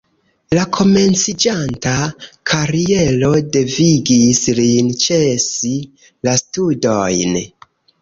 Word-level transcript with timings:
La 0.57 0.61
komenciĝanta 0.77 1.91
kariero 2.53 3.31
devigis 3.59 4.43
lin 4.63 4.93
ĉesi 5.07 5.79
la 6.27 6.39
studojn. 6.47 7.43